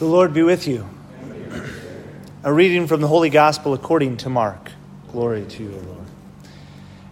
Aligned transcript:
The 0.00 0.06
Lord 0.06 0.32
be 0.32 0.42
with 0.42 0.66
you. 0.66 0.88
A 2.42 2.50
reading 2.50 2.86
from 2.86 3.02
the 3.02 3.06
Holy 3.06 3.28
Gospel 3.28 3.74
according 3.74 4.16
to 4.16 4.30
Mark. 4.30 4.72
Glory 5.12 5.44
to 5.44 5.62
you, 5.62 5.72
Lord. 5.72 6.06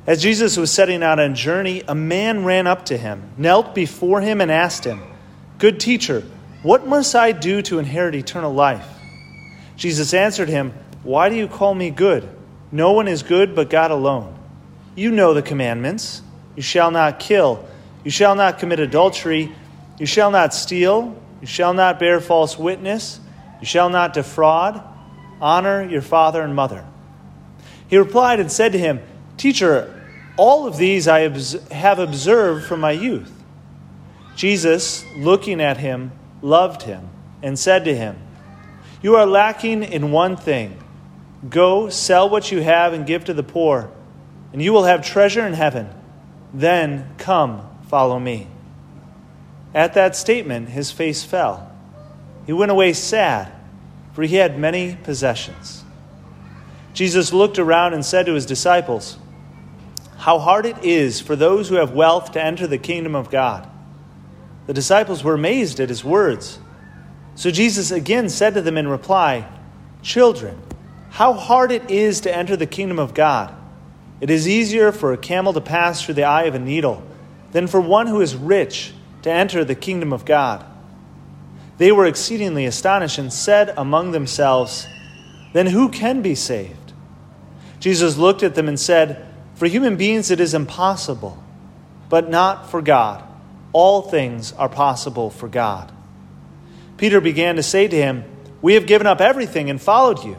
As 0.07 0.23
Jesus 0.23 0.57
was 0.57 0.71
setting 0.71 1.03
out 1.03 1.19
on 1.19 1.33
a 1.33 1.35
journey, 1.35 1.83
a 1.87 1.95
man 1.95 2.47
ran 2.47 2.67
up 2.67 2.87
to 2.87 2.97
him, 2.97 3.31
knelt 3.37 3.75
before 3.75 4.23
him, 4.23 4.41
and 4.41 4.51
asked 4.51 4.85
him, 4.85 5.03
Good 5.59 5.81
teacher, 5.81 6.23
what 6.63 6.87
must 6.87 7.15
I 7.15 7.33
do 7.33 7.61
to 7.61 7.79
inherit 7.79 8.15
eternal 8.15 8.55
life? 8.55 8.89
Jesus 9.77 10.15
answered 10.15 10.49
him, 10.49 10.73
Why 11.03 11.29
do 11.29 11.35
you 11.35 11.47
call 11.47 11.75
me 11.75 11.91
good? 11.91 12.27
No 12.73 12.93
one 12.93 13.07
is 13.07 13.23
good 13.23 13.55
but 13.55 13.69
God 13.69 13.91
alone. 13.91 14.35
You 14.97 15.11
know 15.11 15.35
the 15.35 15.43
commandments 15.43 16.23
you 16.57 16.63
shall 16.63 16.91
not 16.91 17.21
kill, 17.21 17.69
you 18.03 18.11
shall 18.11 18.35
not 18.35 18.59
commit 18.59 18.81
adultery, 18.81 19.55
you 19.99 20.07
shall 20.07 20.31
not 20.31 20.55
steal. 20.55 21.15
You 21.41 21.47
shall 21.47 21.75
not 21.75 21.99
bear 21.99 22.21
false 22.21 22.59
witness. 22.59 23.21
You 23.61 23.67
shall 23.67 23.91
not 23.91 24.15
defraud. 24.15 24.83
Honor 25.41 25.89
your 25.89 26.03
father 26.03 26.43
and 26.43 26.55
mother. 26.55 26.85
He 27.89 27.97
replied 27.97 28.41
and 28.41 28.51
said 28.51 28.73
to 28.73 28.79
him, 28.79 29.01
Teacher, 29.37 29.95
all 30.37 30.67
of 30.67 30.77
these 30.77 31.09
I 31.09 31.21
have 31.21 31.99
observed 31.99 32.67
from 32.67 32.81
my 32.81 32.93
youth. 32.93 33.33
Jesus, 34.37 35.05
looking 35.17 35.61
at 35.61 35.79
him, 35.79 36.13
loved 36.43 36.83
him 36.83 37.09
and 37.43 37.59
said 37.59 37.85
to 37.85 37.97
him, 37.97 38.17
You 39.03 39.17
are 39.17 39.27
lacking 39.27 39.83
in 39.83 40.13
one 40.13 40.37
thing. 40.37 40.79
Go, 41.49 41.89
sell 41.89 42.29
what 42.29 42.51
you 42.51 42.61
have 42.61 42.93
and 42.93 43.07
give 43.07 43.25
to 43.27 43.35
the 43.35 43.43
poor, 43.43 43.91
and 44.53 44.61
you 44.61 44.73
will 44.73 44.85
have 44.85 45.05
treasure 45.05 45.47
in 45.47 45.55
heaven. 45.55 45.89
Then 46.53 47.15
come, 47.19 47.69
follow 47.89 48.19
me. 48.19 48.49
At 49.75 49.95
that 49.95 50.17
statement, 50.17 50.71
his 50.71 50.91
face 50.91 51.25
fell. 51.25 51.71
He 52.47 52.53
went 52.53 52.71
away 52.71 52.93
sad, 52.95 53.53
for 54.15 54.23
he 54.23 54.37
had 54.37 54.59
many 54.59 54.97
possessions. 55.03 55.85
Jesus 56.95 57.33
looked 57.33 57.59
around 57.59 57.95
and 57.95 58.05
said 58.05 58.27
to 58.27 58.35
his 58.35 58.47
disciples, 58.47 59.19
How 60.17 60.39
hard 60.39 60.67
it 60.67 60.83
is 60.83 61.21
for 61.21 61.37
those 61.37 61.69
who 61.69 61.77
have 61.77 61.93
wealth 61.93 62.33
to 62.33 62.43
enter 62.43 62.67
the 62.67 62.79
kingdom 62.79 63.15
of 63.15 63.31
God. 63.31 63.69
The 64.67 64.75
disciples 64.75 65.23
were 65.23 65.35
amazed 65.35 65.81
at 65.81 65.89
his 65.89 66.05
words. 66.05 66.59
So 67.35 67.51
Jesus 67.51 67.91
again 67.91 68.29
said 68.29 68.55
to 68.55 68.63
them 68.63 68.77
in 68.77 68.89
reply, 68.89 69.49
Children, 70.03 70.61
how 71.11 71.35
hard 71.35 71.71
it 71.71 71.91
is 71.91 72.23
to 72.23 72.35
enter 72.35 72.57
the 72.57 72.67
kingdom 72.67 72.99
of 72.99 73.15
God. 73.15 73.55
It 74.21 74.31
is 74.31 74.49
easier 74.49 74.91
for 74.91 75.13
a 75.13 75.19
camel 75.19 75.53
to 75.53 75.61
pass 75.61 76.03
through 76.03 76.15
the 76.15 76.25
eye 76.25 76.45
of 76.45 76.55
a 76.55 76.59
needle 76.59 77.03
than 77.53 77.67
for 77.67 77.81
one 77.81 78.07
who 78.07 78.21
is 78.21 78.35
rich 78.35 78.93
to 79.23 79.31
enter 79.31 79.65
the 79.65 79.75
kingdom 79.75 80.13
of 80.13 80.25
God. 80.25 80.65
They 81.79 81.93
were 81.93 82.07
exceedingly 82.07 82.67
astonished 82.67 83.19
and 83.19 83.33
said 83.33 83.73
among 83.77 84.11
themselves, 84.11 84.87
Then 85.53 85.67
who 85.67 85.89
can 85.89 86.23
be 86.23 86.35
saved? 86.35 86.93
Jesus 87.81 88.17
looked 88.17 88.43
at 88.43 88.55
them 88.55 88.69
and 88.69 88.79
said, 88.79 89.27
For 89.55 89.67
human 89.67 89.97
beings 89.97 90.31
it 90.31 90.41
is 90.41 90.55
impossible, 90.55 91.43
but 92.09 92.29
not 92.29 92.71
for 92.71 92.83
God. 92.83 93.23
All 93.73 94.03
things 94.03 94.53
are 94.53 94.69
possible 94.69 95.31
for 95.31 95.47
God. 95.47 95.93
Peter 96.97 97.21
began 97.21 97.57
to 97.57 97.63
say 97.63 97.87
to 97.87 97.97
him, 97.97 98.25
We 98.61 98.75
have 98.75 98.87
given 98.87 99.07
up 99.07 99.21
everything 99.21 99.71
and 99.71 99.81
followed 99.81 100.25
you. 100.25 100.37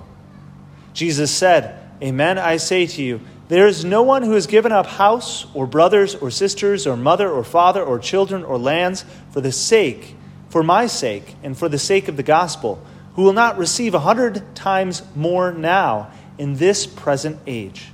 Jesus 0.93 1.31
said, 1.31 1.79
Amen, 2.03 2.37
I 2.37 2.57
say 2.57 2.85
to 2.85 3.01
you, 3.01 3.21
there 3.49 3.65
is 3.65 3.83
no 3.83 4.03
one 4.03 4.21
who 4.21 4.33
has 4.33 4.45
given 4.45 4.71
up 4.71 4.85
house 4.85 5.47
or 5.55 5.65
brothers 5.65 6.13
or 6.13 6.29
sisters 6.29 6.85
or 6.85 6.95
mother 6.95 7.27
or 7.27 7.43
father 7.43 7.83
or 7.83 7.97
children 7.97 8.43
or 8.43 8.59
lands 8.59 9.03
for 9.31 9.41
the 9.41 9.51
sake, 9.51 10.15
for 10.49 10.61
my 10.61 10.85
sake, 10.85 11.35
and 11.41 11.57
for 11.57 11.67
the 11.67 11.79
sake 11.79 12.07
of 12.07 12.15
the 12.15 12.23
gospel, 12.23 12.79
who 13.15 13.23
will 13.23 13.33
not 13.33 13.57
receive 13.57 13.95
a 13.95 13.99
hundred 13.99 14.55
times 14.55 15.01
more 15.15 15.51
now 15.51 16.11
in 16.37 16.57
this 16.57 16.85
present 16.85 17.39
age. 17.47 17.87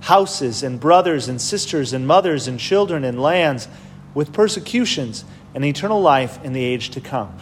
Houses 0.00 0.62
and 0.62 0.80
brothers 0.80 1.28
and 1.28 1.38
sisters 1.38 1.92
and 1.92 2.06
mothers 2.06 2.48
and 2.48 2.58
children 2.58 3.04
and 3.04 3.20
lands 3.20 3.68
with 4.14 4.32
persecutions 4.32 5.26
and 5.54 5.66
eternal 5.66 6.00
life 6.00 6.42
in 6.42 6.54
the 6.54 6.64
age 6.64 6.90
to 6.90 7.02
come. 7.02 7.36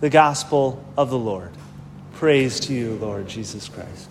The 0.00 0.10
gospel 0.10 0.82
of 0.96 1.10
the 1.10 1.18
Lord. 1.18 1.50
Praise 2.14 2.58
to 2.60 2.72
you, 2.72 2.94
Lord 2.94 3.28
Jesus 3.28 3.68
Christ. 3.68 4.08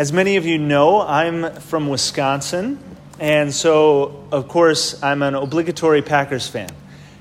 As 0.00 0.14
many 0.14 0.36
of 0.36 0.46
you 0.46 0.56
know, 0.56 1.02
I'm 1.02 1.52
from 1.56 1.86
Wisconsin, 1.90 2.78
and 3.18 3.52
so, 3.52 4.24
of 4.32 4.48
course, 4.48 5.02
I'm 5.02 5.20
an 5.20 5.34
obligatory 5.34 6.00
Packers 6.00 6.48
fan. 6.48 6.70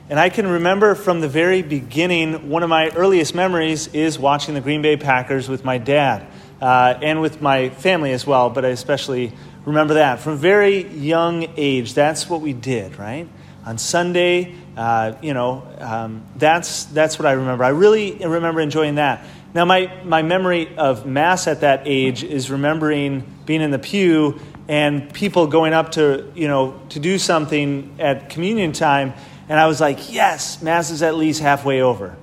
And 0.10 0.18
I 0.18 0.30
can 0.30 0.48
remember 0.48 0.96
from 0.96 1.20
the 1.20 1.28
very 1.28 1.62
beginning, 1.62 2.50
one 2.50 2.64
of 2.64 2.70
my 2.70 2.88
earliest 2.92 3.36
memories 3.36 3.88
is 3.88 4.18
watching 4.18 4.54
the 4.54 4.62
Green 4.62 4.82
Bay 4.82 4.96
Packers 4.96 5.50
with 5.50 5.66
my 5.66 5.78
dad 5.78 6.26
uh, 6.62 6.98
and 7.02 7.20
with 7.20 7.42
my 7.42 7.68
family 7.70 8.14
as 8.14 8.26
well, 8.26 8.50
but 8.50 8.64
I 8.64 8.70
especially 8.70 9.34
remember 9.66 9.96
that. 9.96 10.22
From 10.22 10.38
very 10.38 10.88
young 10.88 11.50
age, 11.58 11.94
that's 11.94 12.30
what 12.30 12.40
we 12.40 12.54
did, 12.54 12.98
right? 12.98 13.28
On 13.66 13.78
Sunday, 13.78 14.56
uh, 14.78 15.16
you 15.22 15.34
know, 15.34 15.68
um, 15.80 16.24
that's, 16.38 16.86
that's 16.86 17.20
what 17.20 17.26
I 17.26 17.34
remember. 17.34 17.66
I 17.66 17.70
really 17.72 18.14
remember 18.26 18.62
enjoying 18.62 18.96
that. 18.96 19.26
Now, 19.54 19.66
my, 19.66 19.92
my 20.04 20.22
memory 20.22 20.76
of 20.78 21.08
Mass 21.08 21.48
at 21.48 21.62
that 21.62 21.84
age 21.86 22.24
is 22.24 22.52
remembering 22.52 23.24
being 23.46 23.62
in 23.62 23.72
the 23.72 23.80
pew 23.80 24.40
and 24.68 25.12
people 25.12 25.48
going 25.48 25.74
up 25.74 25.94
to, 25.94 26.32
you 26.36 26.48
know, 26.48 26.80
to 26.90 27.00
do 27.00 27.18
something 27.18 27.96
at 28.00 28.30
communion 28.30 28.74
time. 28.74 29.14
And 29.48 29.60
I 29.60 29.66
was 29.66 29.82
like, 29.82 30.14
yes, 30.14 30.62
Mass 30.62 30.92
is 30.92 31.02
at 31.02 31.16
least 31.16 31.42
halfway 31.42 31.82
over. 31.82 32.16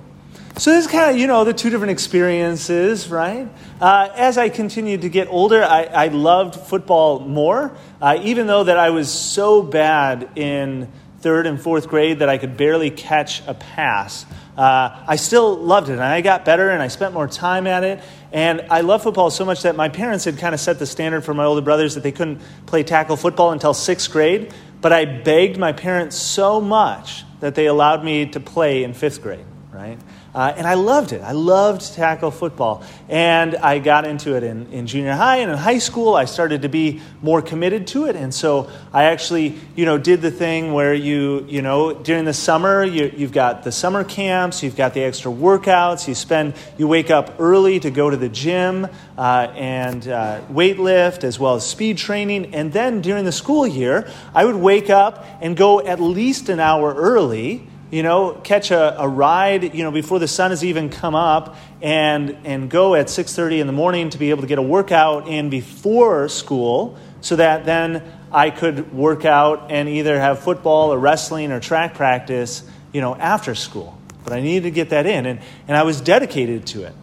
So 0.57 0.71
this 0.71 0.85
is 0.85 0.91
kind 0.91 1.11
of, 1.11 1.17
you 1.17 1.27
know, 1.27 1.43
the 1.43 1.53
two 1.53 1.69
different 1.69 1.91
experiences, 1.91 3.09
right? 3.09 3.49
Uh, 3.81 4.09
as 4.15 4.37
I 4.37 4.47
continued 4.47 5.01
to 5.01 5.09
get 5.09 5.27
older, 5.27 5.63
I, 5.63 5.83
I 5.83 6.07
loved 6.07 6.55
football 6.55 7.19
more, 7.19 7.75
uh, 8.01 8.17
even 8.23 8.47
though 8.47 8.63
that 8.63 8.79
I 8.79 8.89
was 8.91 9.11
so 9.11 9.61
bad 9.61 10.29
in 10.35 10.89
third 11.19 11.47
and 11.47 11.59
fourth 11.59 11.87
grade 11.87 12.19
that 12.19 12.29
I 12.29 12.37
could 12.37 12.57
barely 12.57 12.89
catch 12.89 13.41
a 13.47 13.53
pass 13.53 14.25
uh, 14.57 15.03
I 15.05 15.17
still 15.17 15.55
loved 15.55 15.89
it. 15.89 15.93
And 15.93 16.03
I 16.03 16.21
got 16.21 16.43
better 16.43 16.71
and 16.71 16.81
I 16.81 16.87
spent 16.87 17.13
more 17.13 17.27
time 17.27 17.67
at 17.67 17.83
it. 17.83 18.01
And 18.31 18.65
I 18.71 18.81
love 18.81 19.03
football 19.03 19.29
so 19.29 19.45
much 19.45 19.61
that 19.61 19.75
my 19.75 19.87
parents 19.87 20.25
had 20.25 20.39
kind 20.39 20.55
of 20.55 20.59
set 20.59 20.79
the 20.79 20.87
standard 20.87 21.23
for 21.23 21.33
my 21.33 21.45
older 21.45 21.61
brothers 21.61 21.93
that 21.93 22.01
they 22.01 22.11
couldn't 22.11 22.41
play 22.65 22.81
tackle 22.81 23.15
football 23.17 23.51
until 23.51 23.75
sixth 23.75 24.11
grade. 24.11 24.51
But 24.81 24.93
I 24.93 25.05
begged 25.05 25.57
my 25.57 25.73
parents 25.73 26.15
so 26.15 26.59
much 26.59 27.23
that 27.39 27.53
they 27.53 27.67
allowed 27.67 28.03
me 28.03 28.25
to 28.31 28.39
play 28.39 28.83
in 28.83 28.93
fifth 28.93 29.21
grade, 29.21 29.45
right? 29.71 29.99
Uh, 30.37 30.53
and 30.55 30.67
I 30.67 30.75
loved 30.75 31.13
it. 31.13 31.21
I 31.23 31.31
loved 31.31 31.95
tackle 31.95 32.29
football. 32.29 32.83
And 33.09 33.55
I 33.55 33.79
got 33.79 34.05
into 34.05 34.35
it 34.35 34.43
in, 34.43 34.71
in 34.71 34.85
junior 34.85 35.13
high 35.13 35.37
and 35.37 35.49
in 35.49 35.57
high 35.57 35.79
school. 35.79 36.13
I 36.13 36.25
started 36.25 36.61
to 36.61 36.69
be 36.69 37.01
more 37.23 37.41
committed 37.41 37.87
to 37.87 38.05
it. 38.05 38.15
And 38.15 38.31
so 38.31 38.69
I 38.93 39.05
actually, 39.05 39.55
you 39.75 39.85
know, 39.85 39.97
did 39.97 40.21
the 40.21 40.29
thing 40.29 40.73
where 40.73 40.93
you, 40.93 41.43
you 41.49 41.63
know, 41.63 41.91
during 41.91 42.25
the 42.25 42.35
summer, 42.35 42.83
you, 42.83 43.11
you've 43.17 43.31
got 43.31 43.63
the 43.63 43.71
summer 43.71 44.03
camps, 44.03 44.61
you've 44.61 44.75
got 44.75 44.93
the 44.93 45.01
extra 45.01 45.31
workouts, 45.31 46.07
you 46.07 46.13
spend, 46.13 46.53
you 46.77 46.87
wake 46.87 47.09
up 47.09 47.37
early 47.39 47.79
to 47.79 47.89
go 47.89 48.07
to 48.07 48.15
the 48.15 48.29
gym 48.29 48.87
uh, 49.17 49.51
and 49.55 50.07
uh, 50.07 50.41
weight 50.49 50.77
lift 50.77 51.23
as 51.23 51.39
well 51.39 51.55
as 51.55 51.65
speed 51.65 51.97
training. 51.97 52.53
And 52.53 52.71
then 52.71 53.01
during 53.01 53.25
the 53.25 53.31
school 53.31 53.65
year, 53.65 54.07
I 54.35 54.45
would 54.45 54.57
wake 54.57 54.91
up 54.91 55.25
and 55.41 55.57
go 55.57 55.83
at 55.83 55.99
least 55.99 56.49
an 56.49 56.59
hour 56.59 56.93
early 56.93 57.67
you 57.89 58.03
know, 58.03 58.33
catch 58.43 58.71
a, 58.71 58.99
a 59.01 59.07
ride, 59.07 59.73
you 59.73 59.83
know, 59.83 59.91
before 59.91 60.19
the 60.19 60.27
sun 60.27 60.51
has 60.51 60.63
even 60.63 60.89
come 60.89 61.15
up 61.15 61.55
and, 61.81 62.37
and 62.43 62.69
go 62.69 62.95
at 62.95 63.07
6.30 63.07 63.59
in 63.59 63.67
the 63.67 63.73
morning 63.73 64.09
to 64.09 64.17
be 64.17 64.29
able 64.29 64.41
to 64.41 64.47
get 64.47 64.59
a 64.59 64.63
workout 64.63 65.27
in 65.27 65.49
before 65.49 66.27
school 66.27 66.97
so 67.21 67.37
that 67.37 67.65
then 67.65 68.03
I 68.31 68.49
could 68.49 68.93
work 68.93 69.23
out 69.25 69.71
and 69.71 69.87
either 69.87 70.19
have 70.19 70.39
football 70.39 70.93
or 70.93 70.99
wrestling 70.99 71.51
or 71.51 71.59
track 71.59 71.93
practice, 71.93 72.63
you 72.91 72.99
know, 72.99 73.15
after 73.15 73.55
school. 73.55 73.97
But 74.23 74.33
I 74.33 74.41
needed 74.41 74.63
to 74.63 74.71
get 74.71 74.89
that 74.89 75.05
in, 75.05 75.25
and, 75.25 75.39
and 75.67 75.77
I 75.77 75.83
was 75.83 76.01
dedicated 76.01 76.67
to 76.67 76.83
it. 76.83 76.93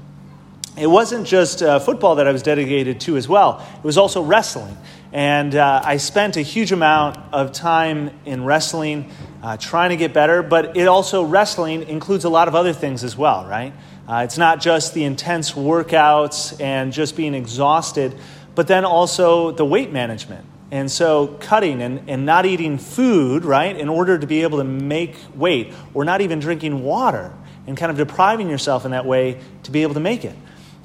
It 0.77 0.89
wasn't 0.89 1.27
just 1.27 1.63
uh, 1.63 1.79
football 1.79 2.17
that 2.17 2.27
I 2.27 2.33
was 2.33 2.43
dedicated 2.43 3.01
to 3.03 3.17
as 3.17 3.29
well, 3.29 3.67
it 3.79 3.85
was 3.85 3.97
also 3.97 4.23
wrestling. 4.23 4.77
And 5.13 5.55
uh, 5.55 5.81
I 5.85 5.99
spent 5.99 6.37
a 6.37 6.43
huge 6.43 6.73
amount 6.73 7.17
of 7.33 7.53
time 7.53 8.11
in 8.25 8.45
wrestling 8.45 9.13
uh, 9.45 9.59
trying 9.59 9.91
to 9.91 9.97
get 9.97 10.15
better, 10.15 10.43
but 10.43 10.75
it 10.75 10.89
also, 10.89 11.23
wrestling 11.23 11.83
includes 11.83 12.25
a 12.25 12.31
lot 12.31 12.49
of 12.49 12.55
other 12.55 12.73
things 12.73 13.05
as 13.05 13.15
well, 13.15 13.45
right? 13.45 13.75
Uh, 14.09 14.23
it's 14.25 14.39
not 14.39 14.59
just 14.59 14.95
the 14.95 15.05
intense 15.05 15.53
workouts 15.53 16.59
and 16.63 16.95
just 16.95 17.15
being 17.15 17.35
exhausted, 17.35 18.17
but 18.55 18.69
then 18.69 18.87
also 18.87 19.51
the 19.51 19.65
weight 19.65 19.93
management. 19.93 20.47
And 20.71 20.91
so, 20.91 21.27
cutting 21.41 21.83
and, 21.83 22.09
and 22.09 22.25
not 22.25 22.47
eating 22.47 22.79
food, 22.79 23.45
right, 23.45 23.77
in 23.77 23.91
order 23.91 24.19
to 24.19 24.27
be 24.27 24.45
able 24.45 24.59
to 24.59 24.65
make 24.65 25.15
weight, 25.35 25.75
or 25.93 26.07
not 26.07 26.23
even 26.23 26.41
drinking 26.41 26.83
water, 26.83 27.31
and 27.67 27.77
kind 27.77 27.91
of 27.91 27.99
depriving 27.99 28.49
yourself 28.49 28.87
in 28.87 28.93
that 28.93 29.05
way 29.05 29.41
to 29.65 29.71
be 29.71 29.83
able 29.83 29.93
to 29.93 30.01
make 30.01 30.25
it. 30.25 30.35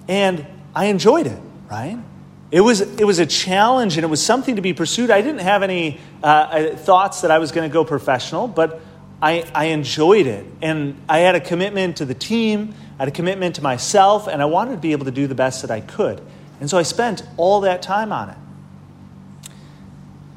And 0.09 0.45
I 0.75 0.87
enjoyed 0.87 1.27
it, 1.27 1.39
right? 1.71 1.97
It 2.51 2.61
was, 2.61 2.81
it 2.81 3.05
was 3.05 3.19
a 3.19 3.25
challenge 3.25 3.97
and 3.97 4.03
it 4.03 4.07
was 4.07 4.23
something 4.25 4.55
to 4.55 4.61
be 4.61 4.73
pursued. 4.73 5.11
I 5.11 5.21
didn't 5.21 5.41
have 5.41 5.61
any 5.61 5.99
uh, 6.23 6.75
thoughts 6.75 7.21
that 7.21 7.29
I 7.29 7.37
was 7.37 7.51
going 7.51 7.69
to 7.69 7.73
go 7.73 7.85
professional, 7.85 8.47
but 8.47 8.81
I, 9.21 9.45
I 9.53 9.65
enjoyed 9.65 10.25
it. 10.25 10.45
And 10.61 10.99
I 11.07 11.19
had 11.19 11.35
a 11.35 11.39
commitment 11.39 11.97
to 11.97 12.05
the 12.05 12.15
team, 12.15 12.73
I 12.97 13.03
had 13.03 13.07
a 13.09 13.11
commitment 13.11 13.55
to 13.55 13.61
myself, 13.61 14.27
and 14.27 14.41
I 14.41 14.45
wanted 14.45 14.71
to 14.71 14.77
be 14.77 14.93
able 14.93 15.05
to 15.05 15.11
do 15.11 15.27
the 15.27 15.35
best 15.35 15.61
that 15.61 15.69
I 15.69 15.81
could. 15.81 16.21
And 16.59 16.69
so 16.69 16.77
I 16.77 16.83
spent 16.83 17.23
all 17.37 17.61
that 17.61 17.81
time 17.81 18.11
on 18.11 18.29
it. 18.29 18.37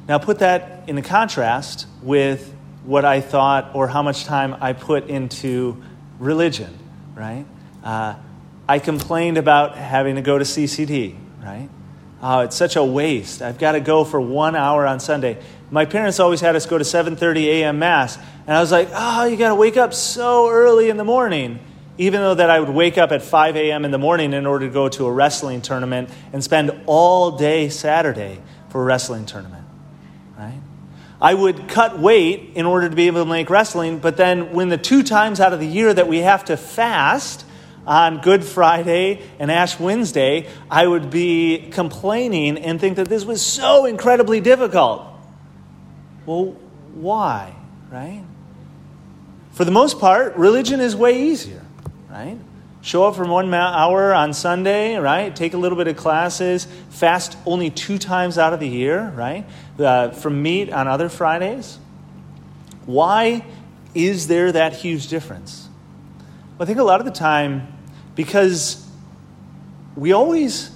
Now, 0.07 0.17
put 0.17 0.39
that 0.39 0.83
in 0.87 0.95
the 0.95 1.01
contrast 1.01 1.87
with 2.01 2.53
what 2.83 3.05
I 3.05 3.21
thought 3.21 3.71
or 3.73 3.87
how 3.87 4.03
much 4.03 4.25
time 4.25 4.55
I 4.59 4.73
put 4.73 5.07
into 5.07 5.81
religion, 6.19 6.77
right? 7.15 7.45
Uh, 7.83 8.15
I 8.67 8.79
complained 8.79 9.37
about 9.37 9.77
having 9.77 10.15
to 10.15 10.21
go 10.21 10.37
to 10.37 10.43
CCD, 10.43 11.15
right? 11.41 11.69
Oh, 12.25 12.39
it's 12.39 12.55
such 12.55 12.77
a 12.77 12.83
waste. 12.83 13.41
I've 13.41 13.57
got 13.57 13.73
to 13.73 13.81
go 13.81 14.05
for 14.05 14.21
one 14.21 14.55
hour 14.55 14.87
on 14.87 15.01
Sunday. 15.01 15.37
My 15.69 15.83
parents 15.83 16.21
always 16.21 16.39
had 16.39 16.55
us 16.55 16.65
go 16.65 16.77
to 16.77 16.85
7:30 16.85 17.47
a.m. 17.47 17.79
mass, 17.79 18.17
and 18.47 18.55
I 18.55 18.61
was 18.61 18.71
like, 18.71 18.87
"Oh, 18.93 19.25
you 19.25 19.35
got 19.35 19.49
to 19.49 19.55
wake 19.55 19.75
up 19.75 19.93
so 19.93 20.49
early 20.49 20.89
in 20.89 20.95
the 20.95 21.03
morning." 21.03 21.59
Even 21.97 22.21
though 22.21 22.33
that 22.33 22.49
I 22.49 22.59
would 22.59 22.69
wake 22.69 22.97
up 22.97 23.11
at 23.11 23.21
5 23.21 23.55
a.m. 23.57 23.85
in 23.85 23.91
the 23.91 23.99
morning 23.99 24.33
in 24.33 24.47
order 24.47 24.65
to 24.65 24.73
go 24.73 24.87
to 24.89 25.05
a 25.05 25.11
wrestling 25.11 25.61
tournament 25.61 26.09
and 26.31 26.41
spend 26.41 26.71
all 26.87 27.31
day 27.31 27.69
Saturday 27.69 28.39
for 28.69 28.81
a 28.81 28.85
wrestling 28.85 29.25
tournament, 29.25 29.65
right? 30.35 30.59
I 31.21 31.33
would 31.33 31.67
cut 31.67 31.99
weight 31.99 32.51
in 32.55 32.65
order 32.65 32.89
to 32.89 32.95
be 32.95 33.07
able 33.07 33.23
to 33.23 33.29
make 33.29 33.49
wrestling, 33.49 33.99
but 33.99 34.17
then 34.17 34.53
when 34.53 34.69
the 34.69 34.77
two 34.77 35.03
times 35.03 35.39
out 35.39 35.53
of 35.53 35.59
the 35.59 35.67
year 35.67 35.93
that 35.93 36.07
we 36.07 36.19
have 36.19 36.45
to 36.45 36.57
fast, 36.57 37.45
on 37.85 38.21
Good 38.21 38.43
Friday 38.43 39.21
and 39.39 39.51
Ash 39.51 39.79
Wednesday, 39.79 40.47
I 40.69 40.87
would 40.87 41.09
be 41.09 41.69
complaining 41.71 42.57
and 42.57 42.79
think 42.79 42.97
that 42.97 43.09
this 43.09 43.25
was 43.25 43.41
so 43.41 43.85
incredibly 43.85 44.39
difficult. 44.39 45.05
Well, 46.25 46.55
why, 46.93 47.53
right? 47.91 48.23
For 49.51 49.65
the 49.65 49.71
most 49.71 49.99
part, 49.99 50.35
religion 50.35 50.79
is 50.79 50.95
way 50.95 51.23
easier, 51.29 51.61
right? 52.09 52.37
Show 52.81 53.05
up 53.05 53.15
for 53.15 53.25
one 53.25 53.53
hour 53.53 54.13
on 54.13 54.33
Sunday, 54.33 54.97
right? 54.97 55.33
Take 55.33 55.53
a 55.53 55.57
little 55.57 55.77
bit 55.77 55.87
of 55.87 55.95
classes, 55.95 56.67
fast 56.89 57.37
only 57.45 57.69
two 57.69 57.97
times 57.97 58.37
out 58.37 58.53
of 58.53 58.59
the 58.59 58.67
year, 58.67 59.09
right? 59.15 59.45
Uh, 59.79 60.09
from 60.09 60.41
meat 60.41 60.71
on 60.71 60.87
other 60.87 61.07
Fridays. 61.07 61.77
Why 62.85 63.45
is 63.95 64.27
there 64.27 64.51
that 64.51 64.73
huge 64.73 65.07
difference? 65.07 65.62
I 66.59 66.65
think 66.65 66.79
a 66.79 66.83
lot 66.83 66.99
of 66.99 67.05
the 67.05 67.11
time, 67.11 67.67
because 68.15 68.87
we 69.95 70.11
always 70.11 70.71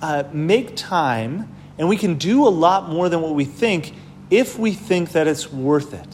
uh, 0.00 0.24
make 0.32 0.76
time 0.76 1.48
and 1.78 1.88
we 1.88 1.96
can 1.96 2.16
do 2.16 2.46
a 2.46 2.50
lot 2.50 2.88
more 2.88 3.08
than 3.08 3.20
what 3.20 3.34
we 3.34 3.44
think 3.44 3.94
if 4.30 4.58
we 4.58 4.72
think 4.72 5.12
that 5.12 5.26
it's 5.26 5.52
worth 5.52 5.94
it. 5.94 6.06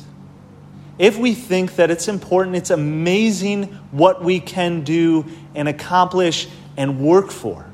If 0.98 1.16
we 1.16 1.34
think 1.34 1.76
that 1.76 1.90
it's 1.90 2.08
important, 2.08 2.56
it's 2.56 2.70
amazing 2.70 3.64
what 3.90 4.22
we 4.22 4.38
can 4.38 4.82
do 4.82 5.24
and 5.54 5.68
accomplish 5.68 6.48
and 6.76 7.00
work 7.00 7.30
for. 7.30 7.66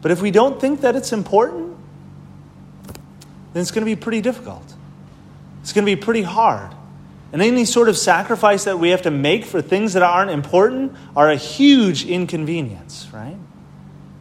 But 0.00 0.10
if 0.10 0.20
we 0.20 0.30
don't 0.30 0.60
think 0.60 0.82
that 0.82 0.94
it's 0.96 1.12
important, 1.12 1.76
then 3.52 3.62
it's 3.62 3.70
going 3.70 3.84
to 3.84 3.90
be 3.90 3.96
pretty 3.96 4.20
difficult. 4.20 4.74
It's 5.62 5.72
going 5.72 5.84
to 5.84 5.96
be 5.96 6.00
pretty 6.00 6.22
hard. 6.22 6.74
And 7.32 7.42
any 7.42 7.64
sort 7.66 7.88
of 7.88 7.98
sacrifice 7.98 8.64
that 8.64 8.78
we 8.78 8.88
have 8.90 9.02
to 9.02 9.10
make 9.10 9.44
for 9.44 9.60
things 9.60 9.92
that 9.92 10.02
aren't 10.02 10.30
important 10.30 10.96
are 11.14 11.30
a 11.30 11.36
huge 11.36 12.06
inconvenience, 12.06 13.08
right? 13.12 13.36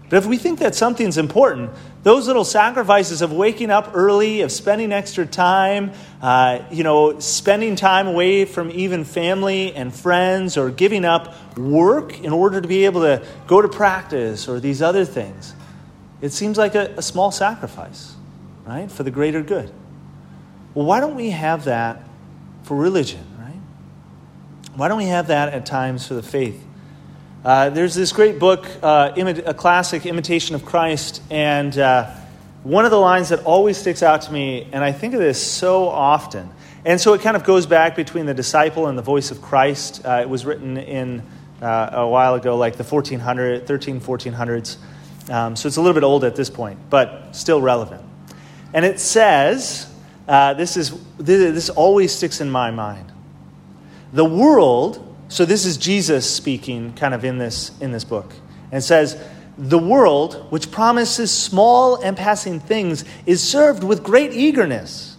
But 0.09 0.17
if 0.17 0.25
we 0.25 0.37
think 0.37 0.59
that 0.59 0.73
something's 0.73 1.17
important, 1.17 1.71
those 2.03 2.27
little 2.27 2.45
sacrifices 2.45 3.21
of 3.21 3.33
waking 3.33 3.71
up 3.71 3.91
early, 3.93 4.41
of 4.41 4.51
spending 4.53 4.93
extra 4.93 5.25
time, 5.25 5.91
uh, 6.21 6.59
you 6.71 6.83
know, 6.83 7.19
spending 7.19 7.75
time 7.75 8.07
away 8.07 8.45
from 8.45 8.71
even 8.71 9.03
family 9.03 9.73
and 9.73 9.93
friends, 9.93 10.57
or 10.57 10.69
giving 10.69 11.03
up 11.03 11.35
work 11.57 12.21
in 12.21 12.31
order 12.31 12.61
to 12.61 12.67
be 12.67 12.85
able 12.85 13.01
to 13.01 13.25
go 13.47 13.61
to 13.61 13.67
practice 13.67 14.47
or 14.47 14.61
these 14.61 14.81
other 14.81 15.03
things, 15.03 15.53
it 16.21 16.29
seems 16.31 16.57
like 16.57 16.75
a, 16.75 16.93
a 16.95 17.01
small 17.01 17.31
sacrifice, 17.31 18.15
right, 18.65 18.89
for 18.89 19.03
the 19.03 19.11
greater 19.11 19.41
good. 19.41 19.69
Well, 20.73 20.85
why 20.85 21.01
don't 21.01 21.15
we 21.15 21.31
have 21.31 21.65
that 21.65 22.01
for 22.67 22.75
religion, 22.75 23.25
right? 23.39 23.61
Why 24.75 24.89
don't 24.89 24.97
we 24.97 25.05
have 25.05 25.27
that 25.27 25.53
at 25.53 25.65
times 25.65 26.05
for 26.05 26.15
the 26.15 26.21
faith? 26.21 26.61
Uh, 27.45 27.69
there's 27.69 27.95
this 27.95 28.11
great 28.11 28.39
book, 28.39 28.67
uh, 28.83 29.13
a 29.15 29.53
classic, 29.53 30.05
Imitation 30.05 30.53
of 30.53 30.65
Christ, 30.65 31.21
and 31.31 31.77
uh, 31.77 32.13
one 32.63 32.83
of 32.83 32.91
the 32.91 32.99
lines 32.99 33.29
that 33.29 33.45
always 33.45 33.77
sticks 33.77 34.03
out 34.03 34.23
to 34.23 34.33
me, 34.33 34.67
and 34.73 34.83
I 34.83 34.91
think 34.91 35.13
of 35.13 35.21
this 35.21 35.41
so 35.41 35.87
often, 35.87 36.49
and 36.83 36.99
so 36.99 37.13
it 37.13 37.21
kind 37.21 37.37
of 37.37 37.45
goes 37.45 37.65
back 37.65 37.95
between 37.95 38.25
the 38.25 38.33
disciple 38.33 38.87
and 38.87 38.97
the 38.97 39.01
voice 39.01 39.31
of 39.31 39.41
Christ. 39.41 40.05
Uh, 40.05 40.19
it 40.21 40.27
was 40.27 40.45
written 40.45 40.75
in 40.75 41.23
uh, 41.61 41.91
a 41.93 42.07
while 42.07 42.35
ago, 42.35 42.57
like 42.57 42.75
the 42.75 42.83
1400, 42.83 43.65
13, 43.65 44.01
1400s. 44.01 44.77
Um, 45.29 45.55
so 45.55 45.67
it's 45.67 45.77
a 45.77 45.81
little 45.81 45.93
bit 45.93 46.03
old 46.03 46.25
at 46.25 46.35
this 46.35 46.49
point, 46.49 46.79
but 46.89 47.33
still 47.33 47.61
relevant. 47.61 48.03
And 48.73 48.83
it 48.83 48.99
says, 48.99 49.89
uh, 50.27 50.53
this, 50.53 50.75
is, 50.75 50.93
this 51.17 51.69
always 51.69 52.13
sticks 52.13 52.41
in 52.41 52.49
my 52.49 52.71
mind. 52.71 53.11
The 54.11 54.25
world, 54.25 55.15
so 55.29 55.45
this 55.45 55.65
is 55.65 55.77
Jesus 55.77 56.29
speaking 56.29 56.93
kind 56.93 57.13
of 57.13 57.23
in 57.23 57.37
this, 57.37 57.77
in 57.79 57.91
this 57.91 58.03
book, 58.03 58.33
and 58.71 58.83
says, 58.83 59.21
The 59.57 59.77
world, 59.77 60.47
which 60.49 60.71
promises 60.71 61.31
small 61.31 61.95
and 62.01 62.17
passing 62.17 62.59
things, 62.59 63.05
is 63.25 63.41
served 63.41 63.83
with 63.83 64.03
great 64.03 64.33
eagerness. 64.33 65.17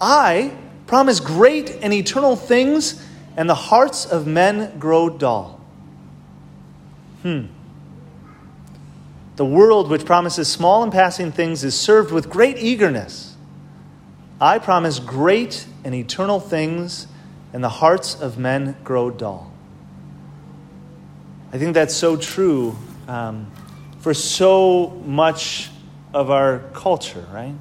I 0.00 0.56
promise 0.86 1.20
great 1.20 1.70
and 1.82 1.92
eternal 1.92 2.34
things, 2.34 3.04
and 3.36 3.48
the 3.48 3.54
hearts 3.54 4.06
of 4.06 4.26
men 4.26 4.76
grow 4.78 5.08
dull. 5.08 5.60
Hmm. 7.22 7.46
The 9.36 9.44
world, 9.44 9.88
which 9.88 10.04
promises 10.04 10.48
small 10.48 10.82
and 10.82 10.90
passing 10.90 11.30
things, 11.30 11.62
is 11.62 11.78
served 11.78 12.10
with 12.10 12.28
great 12.28 12.58
eagerness. 12.58 13.29
I 14.40 14.58
promise 14.58 14.98
great 14.98 15.66
and 15.84 15.94
eternal 15.94 16.40
things, 16.40 17.06
and 17.52 17.62
the 17.62 17.68
hearts 17.68 18.14
of 18.14 18.38
men 18.38 18.76
grow 18.82 19.10
dull. 19.10 19.52
I 21.52 21.58
think 21.58 21.74
that's 21.74 21.94
so 21.94 22.16
true 22.16 22.76
um, 23.06 23.50
for 23.98 24.14
so 24.14 24.88
much 25.04 25.68
of 26.14 26.30
our 26.30 26.60
culture, 26.72 27.26
right? 27.32 27.54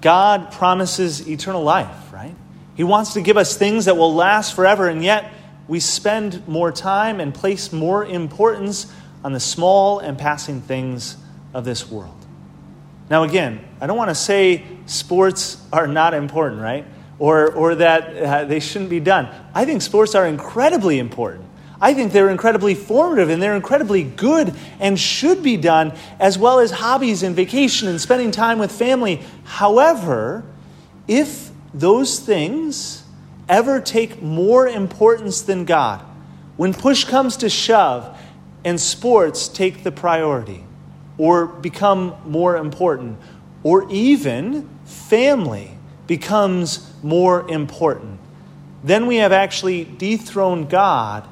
God 0.00 0.50
promises 0.50 1.28
eternal 1.28 1.62
life, 1.62 2.12
right? 2.12 2.34
He 2.74 2.84
wants 2.84 3.14
to 3.14 3.20
give 3.20 3.36
us 3.36 3.56
things 3.56 3.84
that 3.84 3.96
will 3.96 4.14
last 4.14 4.56
forever, 4.56 4.88
and 4.88 5.04
yet 5.04 5.30
we 5.68 5.78
spend 5.78 6.48
more 6.48 6.72
time 6.72 7.20
and 7.20 7.32
place 7.32 7.72
more 7.72 8.04
importance 8.04 8.92
on 9.22 9.32
the 9.34 9.40
small 9.40 9.98
and 9.98 10.18
passing 10.18 10.62
things 10.62 11.16
of 11.52 11.64
this 11.64 11.88
world. 11.88 12.19
Now, 13.10 13.24
again, 13.24 13.60
I 13.80 13.88
don't 13.88 13.96
want 13.96 14.10
to 14.10 14.14
say 14.14 14.64
sports 14.86 15.66
are 15.72 15.88
not 15.88 16.14
important, 16.14 16.62
right? 16.62 16.86
Or, 17.18 17.52
or 17.52 17.74
that 17.74 18.16
uh, 18.16 18.44
they 18.44 18.60
shouldn't 18.60 18.88
be 18.88 19.00
done. 19.00 19.28
I 19.52 19.64
think 19.64 19.82
sports 19.82 20.14
are 20.14 20.26
incredibly 20.26 21.00
important. 21.00 21.44
I 21.80 21.92
think 21.92 22.12
they're 22.12 22.28
incredibly 22.28 22.74
formative 22.74 23.30
and 23.30 23.42
they're 23.42 23.56
incredibly 23.56 24.04
good 24.04 24.54
and 24.78 24.98
should 24.98 25.42
be 25.42 25.56
done, 25.56 25.92
as 26.20 26.38
well 26.38 26.60
as 26.60 26.70
hobbies 26.70 27.22
and 27.22 27.34
vacation 27.34 27.88
and 27.88 28.00
spending 28.00 28.30
time 28.30 28.58
with 28.58 28.70
family. 28.70 29.22
However, 29.44 30.44
if 31.08 31.50
those 31.74 32.20
things 32.20 33.02
ever 33.48 33.80
take 33.80 34.22
more 34.22 34.68
importance 34.68 35.40
than 35.40 35.64
God, 35.64 36.04
when 36.56 36.74
push 36.74 37.04
comes 37.04 37.38
to 37.38 37.48
shove 37.48 38.18
and 38.64 38.78
sports 38.78 39.48
take 39.48 39.82
the 39.82 39.90
priority, 39.90 40.64
or 41.20 41.44
become 41.44 42.14
more 42.24 42.56
important, 42.56 43.18
or 43.62 43.86
even 43.92 44.66
family 44.86 45.70
becomes 46.06 46.90
more 47.02 47.46
important. 47.50 48.18
Then 48.82 49.06
we 49.06 49.16
have 49.16 49.30
actually 49.30 49.84
dethroned 49.84 50.70
God 50.70 51.28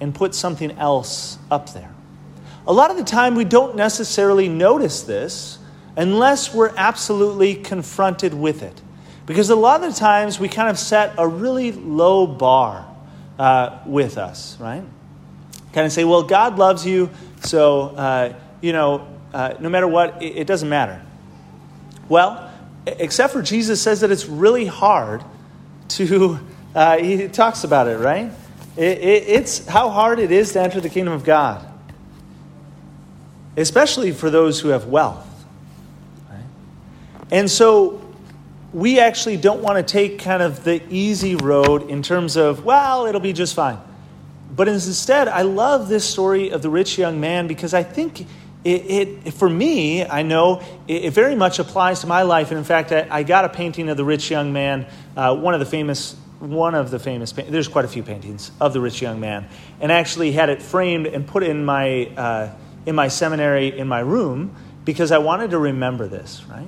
and 0.00 0.12
put 0.12 0.34
something 0.34 0.72
else 0.72 1.38
up 1.52 1.72
there. 1.72 1.94
A 2.66 2.72
lot 2.72 2.90
of 2.90 2.96
the 2.96 3.04
time, 3.04 3.36
we 3.36 3.44
don't 3.44 3.76
necessarily 3.76 4.48
notice 4.48 5.02
this 5.02 5.56
unless 5.96 6.52
we're 6.52 6.74
absolutely 6.76 7.54
confronted 7.54 8.34
with 8.34 8.64
it. 8.64 8.82
Because 9.24 9.50
a 9.50 9.54
lot 9.54 9.84
of 9.84 9.94
the 9.94 10.00
times, 10.00 10.40
we 10.40 10.48
kind 10.48 10.68
of 10.68 10.76
set 10.76 11.14
a 11.16 11.28
really 11.28 11.70
low 11.70 12.26
bar 12.26 12.92
uh, 13.38 13.78
with 13.86 14.18
us, 14.18 14.58
right? 14.58 14.82
Kind 15.72 15.86
of 15.86 15.92
say, 15.92 16.02
well, 16.02 16.24
God 16.24 16.58
loves 16.58 16.84
you, 16.84 17.08
so, 17.40 17.90
uh, 17.90 18.34
you 18.62 18.72
know, 18.72 19.06
uh, 19.34 19.54
no 19.60 19.68
matter 19.68 19.86
what, 19.86 20.22
it, 20.22 20.38
it 20.38 20.46
doesn't 20.46 20.70
matter. 20.70 21.02
Well, 22.08 22.50
except 22.86 23.34
for 23.34 23.42
Jesus 23.42 23.82
says 23.82 24.00
that 24.00 24.10
it's 24.10 24.26
really 24.26 24.64
hard 24.64 25.22
to, 25.88 26.38
uh, 26.74 26.96
he 26.96 27.28
talks 27.28 27.64
about 27.64 27.88
it, 27.88 27.98
right? 27.98 28.30
It, 28.76 28.98
it, 28.98 29.24
it's 29.28 29.66
how 29.66 29.90
hard 29.90 30.18
it 30.18 30.32
is 30.32 30.52
to 30.52 30.60
enter 30.62 30.80
the 30.80 30.88
kingdom 30.88 31.12
of 31.12 31.24
God. 31.24 31.68
especially 33.56 34.12
for 34.12 34.30
those 34.30 34.60
who 34.60 34.68
have 34.68 34.86
wealth. 34.86 35.28
And 37.30 37.50
so 37.50 38.02
we 38.72 38.98
actually 38.98 39.36
don't 39.36 39.62
want 39.62 39.76
to 39.76 39.90
take 39.90 40.18
kind 40.18 40.42
of 40.42 40.64
the 40.64 40.82
easy 40.90 41.34
road 41.36 41.88
in 41.88 42.02
terms 42.02 42.36
of, 42.36 42.64
well, 42.64 43.06
it'll 43.06 43.20
be 43.20 43.32
just 43.32 43.54
fine. 43.54 43.78
But 44.54 44.68
instead, 44.68 45.28
I 45.28 45.42
love 45.42 45.88
this 45.88 46.04
story 46.08 46.50
of 46.50 46.60
the 46.60 46.68
rich 46.68 46.98
young 46.98 47.20
man 47.20 47.46
because 47.46 47.72
I 47.72 47.82
think 47.82 48.26
it, 48.64 49.26
it 49.26 49.34
for 49.34 49.48
me, 49.48 50.04
I 50.04 50.22
know 50.22 50.62
it, 50.86 51.06
it, 51.06 51.12
very 51.12 51.34
much 51.34 51.58
applies 51.58 52.00
to 52.00 52.06
my 52.06 52.22
life. 52.22 52.50
And 52.50 52.58
in 52.58 52.64
fact, 52.64 52.92
I, 52.92 53.06
I 53.10 53.22
got 53.22 53.44
a 53.44 53.48
painting 53.48 53.88
of 53.88 53.96
the 53.96 54.04
rich 54.04 54.30
young 54.30 54.52
man, 54.52 54.86
uh, 55.16 55.36
one 55.36 55.54
of 55.54 55.60
the 55.60 55.66
famous 55.66 56.16
one 56.38 56.74
of 56.74 56.90
the 56.90 56.98
famous 56.98 57.30
there's 57.30 57.68
quite 57.68 57.84
a 57.84 57.88
few 57.88 58.02
paintings 58.02 58.50
of 58.60 58.72
the 58.72 58.80
rich 58.80 59.00
young 59.00 59.20
man. 59.20 59.48
And 59.80 59.92
actually 59.92 60.32
had 60.32 60.48
it 60.48 60.60
framed 60.60 61.06
and 61.06 61.26
put 61.26 61.44
in 61.44 61.64
my 61.64 62.06
uh, 62.16 62.54
in 62.84 62.96
my 62.96 63.08
seminary 63.08 63.78
in 63.78 63.86
my 63.86 64.00
room 64.00 64.54
because 64.84 65.12
i 65.12 65.18
wanted 65.18 65.52
to 65.52 65.58
remember 65.58 66.08
this 66.08 66.44
right? 66.50 66.66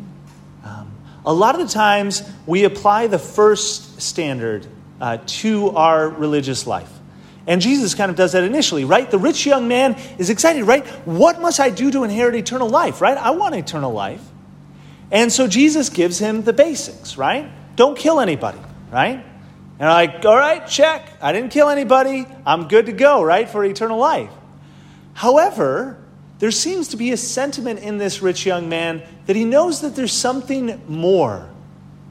Um, 0.65 0.93
a 1.27 1.33
lot 1.33 1.59
of 1.59 1.67
the 1.67 1.73
times 1.73 2.23
we 2.47 2.65
apply 2.65 3.09
the 3.09 3.19
first 3.19 4.01
standard 4.01 4.67
uh, 5.01 5.19
to 5.27 5.71
our 5.71 6.09
religious 6.09 6.67
life 6.67 6.94
and 7.47 7.61
jesus 7.61 7.95
kind 7.95 8.11
of 8.11 8.17
does 8.17 8.33
that 8.33 8.45
initially 8.45 8.85
right 8.85 9.11
the 9.11 9.19
rich 9.19 9.47
young 9.47 9.69
man 9.69 9.95
is 10.19 10.31
excited 10.31 10.65
right 10.65 10.87
what 11.07 11.41
must 11.41 11.61
i 11.61 11.71
do 11.71 11.91
to 11.91 12.05
inherit 12.05 12.35
eternal 12.35 12.69
life 12.69 13.01
right 13.01 13.19
i 13.19 13.31
want 13.31 13.55
eternal 13.55 13.93
life 13.93 14.23
and 15.11 15.33
so 15.33 15.47
jesus 15.47 15.89
gives 15.89 16.19
him 16.19 16.43
the 16.43 16.53
basics 16.53 17.17
right 17.17 17.51
don't 17.77 17.99
kill 17.99 18.21
anybody 18.21 18.59
right 18.91 19.25
and 19.79 19.89
I'm 19.89 20.07
like, 20.09 20.25
all 20.25 20.37
right, 20.37 20.67
check. 20.67 21.11
I 21.21 21.33
didn't 21.33 21.51
kill 21.51 21.69
anybody. 21.69 22.27
I'm 22.47 22.69
good 22.69 22.87
to 22.87 22.93
go, 22.93 23.23
right, 23.23 23.49
for 23.49 23.65
eternal 23.65 23.99
life. 23.99 24.31
However, 25.15 25.99
there 26.39 26.53
seems 26.53 26.89
to 26.89 26.97
be 26.97 27.11
a 27.13 27.17
sentiment 27.17 27.81
in 27.81 27.99
this 27.99 28.23
rich 28.23 28.47
young 28.47 28.69
man 28.69 29.03
that 29.27 29.35
he 29.35 29.45
knows 29.45 29.81
that 29.81 29.97
there's 29.97 30.13
something 30.13 30.81
more 30.87 31.49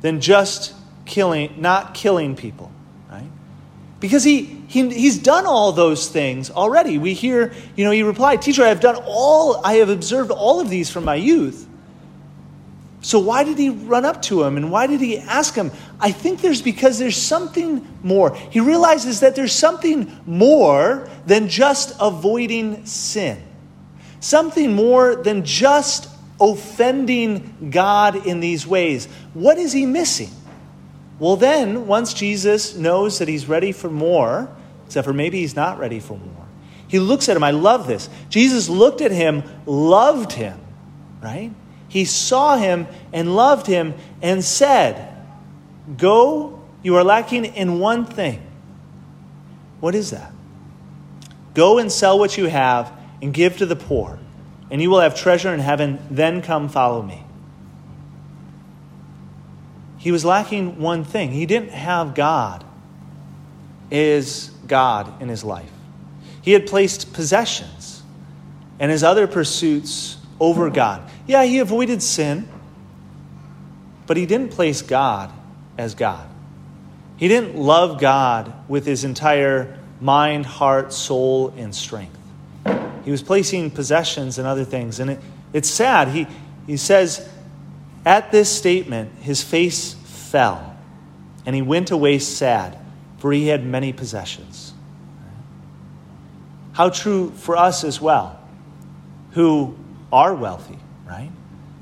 than 0.01 0.19
just 0.19 0.73
killing, 1.05 1.53
not 1.57 1.93
killing 1.93 2.35
people, 2.35 2.71
right? 3.09 3.29
Because 3.99 4.23
he, 4.23 4.62
he 4.73 4.89
he's 4.89 5.19
done 5.19 5.45
all 5.45 5.71
those 5.71 6.09
things 6.09 6.49
already. 6.49 6.97
We 6.97 7.13
hear, 7.13 7.53
you 7.75 7.85
know, 7.85 7.91
he 7.91 8.01
replied, 8.01 8.41
Teacher, 8.41 8.63
I 8.63 8.69
have 8.69 8.79
done 8.79 8.95
all, 9.05 9.63
I 9.63 9.73
have 9.75 9.89
observed 9.89 10.31
all 10.31 10.59
of 10.59 10.67
these 10.67 10.89
from 10.89 11.05
my 11.05 11.13
youth. 11.13 11.69
So 13.01 13.19
why 13.19 13.43
did 13.43 13.59
he 13.59 13.69
run 13.69 14.03
up 14.03 14.23
to 14.23 14.41
him 14.41 14.57
and 14.57 14.71
why 14.71 14.87
did 14.87 14.99
he 14.99 15.19
ask 15.19 15.53
him? 15.53 15.71
I 15.99 16.11
think 16.11 16.41
there's 16.41 16.63
because 16.63 16.97
there's 16.97 17.21
something 17.21 17.87
more. 18.01 18.35
He 18.35 18.61
realizes 18.61 19.19
that 19.19 19.35
there's 19.35 19.53
something 19.53 20.11
more 20.25 21.07
than 21.27 21.49
just 21.49 21.95
avoiding 21.99 22.87
sin. 22.87 23.43
Something 24.21 24.73
more 24.73 25.15
than 25.15 25.45
just 25.45 26.09
offending 26.41 27.69
God 27.69 28.25
in 28.25 28.39
these 28.39 28.65
ways. 28.65 29.05
What 29.35 29.59
is 29.59 29.71
he 29.71 29.85
missing? 29.85 30.31
Well, 31.19 31.35
then, 31.35 31.85
once 31.85 32.13
Jesus 32.13 32.75
knows 32.75 33.19
that 33.19 33.27
he's 33.27 33.47
ready 33.47 33.71
for 33.71 33.89
more, 33.89 34.49
except 34.93 35.05
for 35.05 35.13
maybe 35.13 35.39
he's 35.39 35.55
not 35.55 35.79
ready 35.79 35.99
for 35.99 36.17
more, 36.17 36.45
he 36.87 36.99
looks 36.99 37.27
at 37.29 37.35
him. 37.35 37.43
I 37.43 37.51
love 37.51 37.87
this. 37.87 38.09
Jesus 38.29 38.69
looked 38.69 39.01
at 39.01 39.11
him, 39.11 39.43
loved 39.65 40.33
him, 40.33 40.59
right? 41.21 41.51
he 41.93 42.05
saw 42.05 42.57
him 42.57 42.87
and 43.13 43.35
loved 43.35 43.67
him 43.67 43.93
and 44.23 44.43
said, 44.43 45.15
Go, 45.95 46.59
you 46.81 46.95
are 46.95 47.03
lacking 47.03 47.45
in 47.45 47.77
one 47.77 48.03
thing. 48.03 48.41
What 49.79 49.93
is 49.93 50.09
that? 50.09 50.33
Go 51.53 51.77
and 51.77 51.91
sell 51.91 52.17
what 52.17 52.35
you 52.35 52.47
have 52.47 52.91
and 53.21 53.31
give 53.31 53.57
to 53.57 53.67
the 53.67 53.75
poor, 53.75 54.17
and 54.71 54.81
you 54.81 54.89
will 54.89 55.01
have 55.01 55.13
treasure 55.13 55.53
in 55.53 55.59
heaven. 55.59 55.99
Then 56.09 56.41
come 56.41 56.67
follow 56.67 57.03
me. 57.03 57.23
He 59.99 60.11
was 60.11 60.25
lacking 60.25 60.79
one 60.79 61.03
thing. 61.03 61.31
He 61.31 61.45
didn't 61.45 61.73
have 61.73 62.15
God 62.15 62.65
is 63.91 64.49
God 64.67 65.21
in 65.21 65.29
his 65.29 65.43
life. 65.43 65.71
He 66.41 66.51
had 66.51 66.67
placed 66.67 67.13
possessions 67.13 68.03
and 68.79 68.91
his 68.91 69.03
other 69.03 69.27
pursuits 69.27 70.17
over 70.39 70.69
God. 70.69 71.09
Yeah, 71.27 71.43
he 71.43 71.59
avoided 71.59 72.01
sin, 72.01 72.47
but 74.07 74.17
he 74.17 74.25
didn't 74.25 74.51
place 74.51 74.81
God 74.81 75.31
as 75.77 75.95
God. 75.95 76.27
He 77.17 77.27
didn't 77.27 77.55
love 77.55 77.99
God 77.99 78.53
with 78.67 78.85
his 78.85 79.05
entire 79.05 79.79
mind, 80.01 80.45
heart, 80.45 80.91
soul, 80.91 81.53
and 81.55 81.73
strength. 81.73 82.17
He 83.05 83.11
was 83.11 83.21
placing 83.21 83.71
possessions 83.71 84.37
and 84.37 84.47
other 84.47 84.65
things. 84.65 84.99
And 84.99 85.11
it, 85.11 85.19
it's 85.53 85.69
sad. 85.69 86.09
He, 86.09 86.27
he 86.67 86.77
says, 86.77 87.27
At 88.05 88.31
this 88.31 88.49
statement, 88.49 89.13
his 89.21 89.41
face 89.41 89.93
fell, 89.93 90.75
and 91.45 91.55
he 91.55 91.61
went 91.61 91.91
away 91.91 92.19
sad, 92.19 92.77
for 93.23 93.31
he 93.31 93.47
had 93.47 93.65
many 93.65 93.93
possessions. 93.93 94.73
How 96.73 96.89
true 96.89 97.31
for 97.31 97.55
us 97.55 97.85
as 97.85 98.01
well, 98.01 98.37
who 99.31 99.77
are 100.11 100.33
wealthy 100.35 100.77
right? 101.05 101.31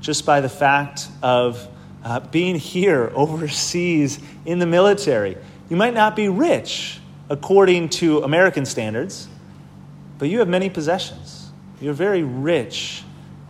Just 0.00 0.24
by 0.24 0.40
the 0.40 0.48
fact 0.48 1.08
of 1.20 1.66
uh, 2.04 2.20
being 2.20 2.54
here 2.54 3.10
overseas 3.16 4.20
in 4.44 4.60
the 4.60 4.66
military. 4.66 5.36
You 5.68 5.76
might 5.76 5.94
not 5.94 6.14
be 6.14 6.28
rich 6.28 7.00
according 7.28 7.88
to 7.88 8.22
American 8.22 8.64
standards, 8.64 9.26
but 10.18 10.28
you 10.28 10.40
have 10.40 10.48
many 10.48 10.70
possessions. 10.70 11.50
You're 11.80 11.92
very 11.92 12.22
rich 12.22 13.02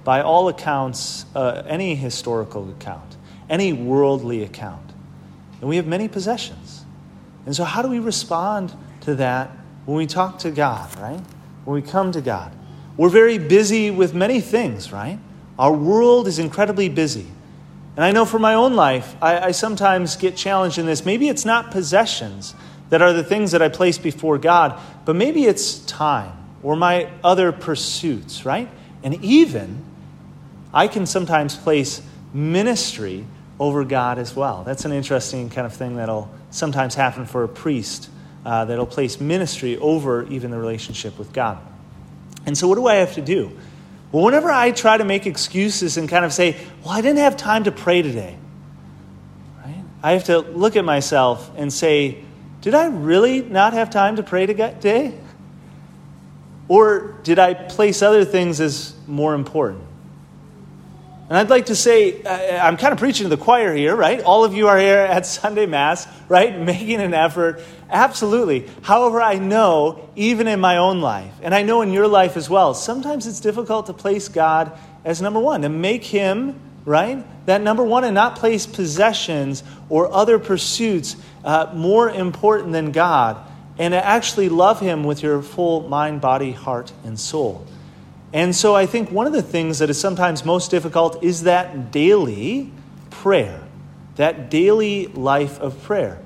by 0.03 0.23
all 0.23 0.49
accounts, 0.49 1.27
uh, 1.35 1.63
any 1.67 1.95
historical 1.95 2.71
account, 2.71 3.19
any 3.51 3.75
worldly 3.75 4.43
account. 4.45 4.93
And 5.61 5.69
we 5.69 5.77
have 5.77 5.87
many 5.87 6.09
possessions. 6.09 6.82
And 7.47 7.55
so, 7.55 7.65
how 7.65 7.83
do 7.83 7.89
we 7.89 7.99
respond 7.99 8.75
to 9.03 9.17
that 9.17 9.51
when 9.85 9.97
we 9.97 10.07
talk 10.07 10.39
to 10.41 10.51
God, 10.51 10.95
right? 10.99 11.21
When 11.65 11.75
we 11.75 11.83
come 11.83 12.13
to 12.13 12.21
God? 12.21 12.53
We're 12.97 13.09
very 13.09 13.39
busy 13.39 13.91
with 13.91 14.15
many 14.15 14.41
things, 14.41 14.93
right? 14.93 15.19
Our 15.59 15.73
world 15.73 16.29
is 16.29 16.39
incredibly 16.39 16.89
busy. 16.89 17.27
And 17.97 18.05
I 18.05 18.13
know 18.13 18.25
for 18.25 18.39
my 18.39 18.55
own 18.55 18.75
life, 18.75 19.15
I, 19.21 19.39
I, 19.39 19.51
sometimes 19.51 20.17
get 20.17 20.35
challenged 20.35 20.79
in 20.79 20.87
this. 20.87 21.05
Maybe 21.05 21.29
it's 21.29 21.45
not 21.45 21.71
possessions 21.71 22.55
that 22.89 23.03
are 23.03 23.13
the 23.13 23.25
things 23.25 23.53
that 23.53 23.61
I 23.61 23.69
place 23.69 23.99
before 23.99 24.39
God, 24.39 24.81
but 25.05 25.15
maybe 25.15 25.45
it's 25.45 25.79
time 25.81 26.33
or 26.63 26.75
my 26.75 27.11
other 27.23 27.53
pursuits, 27.53 28.47
right? 28.47 28.69
And 29.03 29.23
even 29.25 29.85
I 30.73 30.89
can 30.89 31.05
sometimes 31.05 31.57
place 31.57 32.01
ministry 32.33 33.27
over 33.61 33.85
God 33.85 34.19
as 34.19 34.35
well. 34.35 34.65
That's 34.65 34.85
an 34.85 34.93
interesting 34.93 35.51
kind 35.51 35.67
of 35.67 35.75
thing 35.75 35.97
that'll 35.97 36.31
sometimes 36.53 36.95
happen 36.95 37.27
for 37.27 37.43
a 37.43 37.49
priest 37.49 38.09
uh, 38.47 38.65
that'll 38.65 38.87
place 38.87 39.21
ministry 39.21 39.77
over 39.79 40.25
even 40.29 40.51
the 40.51 40.59
relationship 40.59 41.19
with 41.19 41.33
God. 41.33 41.59
And 42.47 42.57
so, 42.57 42.69
what 42.69 42.77
do 42.77 42.87
I 42.87 42.97
have 42.97 43.15
to 43.15 43.21
do? 43.21 43.57
Well, 44.13 44.25
whenever 44.25 44.51
I 44.51 44.73
try 44.73 44.97
to 44.99 45.05
make 45.05 45.27
excuses 45.27 45.97
and 45.97 46.09
kind 46.09 46.25
of 46.25 46.33
say, 46.33 46.57
well, 46.85 46.93
I 46.93 47.01
didn't 47.01 47.19
have 47.19 47.37
time 47.37 47.65
to 47.65 47.73
pray 47.73 48.03
today, 48.03 48.37
right? 49.65 49.83
I 50.03 50.13
have 50.13 50.25
to 50.25 50.41
look 50.41 50.77
at 50.77 50.85
myself 50.85 51.51
and 51.57 51.73
say, 51.73 52.23
did 52.61 52.75
I 52.75 52.87
really 52.87 53.43
not 53.43 53.73
have 53.73 53.91
time 53.91 54.17
to 54.17 54.23
pray 54.23 54.47
today? 54.47 55.19
Or 56.69 57.19
did 57.23 57.39
I 57.39 57.55
place 57.55 58.03
other 58.03 58.25
things 58.25 58.61
as 58.61 58.95
more 59.07 59.35
important? 59.35 59.83
And 61.33 61.39
I'd 61.39 61.49
like 61.49 61.65
to 61.67 61.75
say, 61.75 62.23
I'm 62.27 62.77
kind 62.77 62.93
of 62.93 62.99
preaching 62.99 63.25
to 63.25 63.35
the 63.35 63.43
choir 63.43 63.75
here, 63.75 63.97
right? 63.97 64.21
All 64.21 64.45
of 64.45 64.53
you 64.53 64.69
are 64.69 64.79
here 64.79 64.99
at 64.99 65.25
Sunday 65.41 65.65
Mass, 65.65 66.07
right? 66.29 66.61
Making 66.61 67.01
an 67.01 67.15
effort. 67.15 67.63
Absolutely. 67.89 68.69
However, 68.83 69.23
I 69.23 69.39
know, 69.39 70.11
even 70.15 70.47
in 70.47 70.61
my 70.61 70.77
own 70.77 71.01
life, 71.01 71.33
and 71.41 71.55
I 71.55 71.63
know 71.63 71.81
in 71.81 71.91
your 71.91 72.07
life 72.07 72.37
as 72.37 72.51
well, 72.51 72.75
sometimes 72.75 73.27
it's 73.27 73.41
difficult 73.41 73.87
to 73.87 73.95
place 73.95 74.29
God 74.29 74.79
as 75.07 75.23
number 75.23 75.41
one, 75.41 75.63
to 75.63 75.71
make 75.71 76.05
Him, 76.05 76.61
right? 76.85 77.25
That 77.47 77.63
number 77.63 77.83
one, 77.83 78.05
and 78.05 78.15
not 78.15 78.37
place 78.37 78.67
possessions 78.67 79.63
or 79.89 80.13
other 80.13 80.39
pursuits 80.39 81.17
uh, 81.47 81.73
more 81.75 82.11
important 82.11 82.73
than 82.73 82.93
God, 82.93 83.39
and 83.79 83.93
to 83.93 84.05
actually 84.05 84.51
love 84.51 84.81
Him 84.81 85.03
with 85.03 85.23
your 85.23 85.41
full 85.41 85.89
mind, 85.89 86.21
body, 86.21 86.53
heart, 86.53 86.93
and 87.05 87.19
soul. 87.19 87.67
And 88.33 88.57
so 88.57 88.75
I 88.75 88.87
think 88.87 89.11
one 89.11 89.27
of 89.27 89.33
the 89.33 89.43
things 89.43 89.81
that 89.81 89.91
is 89.91 90.01
sometimes 90.01 90.45
most 90.45 90.71
difficult 90.71 91.23
is 91.23 91.43
that 91.43 91.93
daily 91.93 92.73
prayer, 93.11 93.63
that 94.17 94.51
daily 94.51 95.09
life 95.09 95.61
of 95.61 95.83
prayer. 95.83 96.19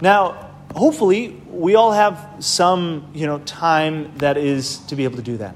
Now, 0.00 0.50
hopefully, 0.74 1.40
we 1.50 1.74
all 1.74 1.92
have 1.92 2.36
some, 2.40 3.10
you 3.14 3.26
know, 3.26 3.38
time 3.40 4.16
that 4.18 4.36
is 4.36 4.78
to 4.86 4.96
be 4.96 5.04
able 5.04 5.16
to 5.16 5.22
do 5.22 5.36
that. 5.36 5.54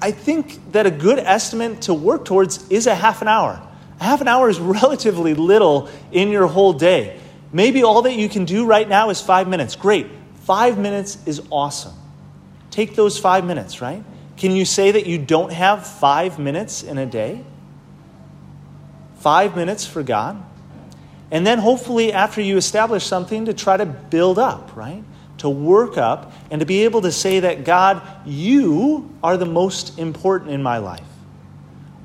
I 0.00 0.12
think 0.12 0.72
that 0.72 0.86
a 0.86 0.90
good 0.90 1.18
estimate 1.18 1.82
to 1.82 1.94
work 1.94 2.24
towards 2.24 2.68
is 2.70 2.86
a 2.86 2.94
half 2.94 3.20
an 3.20 3.28
hour. 3.28 3.60
A 4.00 4.04
half 4.04 4.20
an 4.20 4.28
hour 4.28 4.48
is 4.48 4.58
relatively 4.82 5.34
little 5.34 5.90
in 6.10 6.30
your 6.30 6.46
whole 6.46 6.72
day. 6.72 7.18
Maybe 7.52 7.82
all 7.82 8.02
that 8.02 8.14
you 8.14 8.28
can 8.28 8.44
do 8.44 8.64
right 8.64 8.88
now 8.88 9.10
is 9.10 9.20
five 9.20 9.48
minutes. 9.48 9.76
Great. 9.76 10.06
Five 10.42 10.78
minutes 10.78 11.18
is 11.26 11.42
awesome. 11.50 11.94
Take 12.70 12.94
those 12.94 13.18
five 13.18 13.44
minutes, 13.44 13.80
right? 13.80 14.02
Can 14.38 14.52
you 14.52 14.64
say 14.64 14.92
that 14.92 15.06
you 15.06 15.18
don't 15.18 15.52
have 15.52 15.86
five 15.86 16.38
minutes 16.38 16.82
in 16.82 16.96
a 16.96 17.06
day? 17.06 17.44
Five 19.18 19.56
minutes 19.56 19.84
for 19.84 20.02
God? 20.02 20.42
And 21.30 21.46
then 21.46 21.58
hopefully, 21.58 22.12
after 22.12 22.40
you 22.40 22.56
establish 22.56 23.04
something, 23.04 23.46
to 23.46 23.52
try 23.52 23.76
to 23.76 23.84
build 23.84 24.38
up, 24.38 24.74
right? 24.76 25.02
To 25.38 25.50
work 25.50 25.98
up 25.98 26.32
and 26.50 26.60
to 26.60 26.66
be 26.66 26.84
able 26.84 27.02
to 27.02 27.12
say 27.12 27.40
that, 27.40 27.64
God, 27.64 28.00
you 28.24 29.10
are 29.22 29.36
the 29.36 29.44
most 29.44 29.98
important 29.98 30.52
in 30.52 30.62
my 30.62 30.78
life. 30.78 31.02